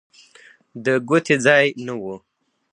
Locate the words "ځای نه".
1.45-1.93